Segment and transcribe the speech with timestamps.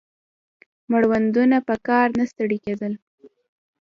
[0.91, 2.93] مړوندونه په کار نه ستړي کېدل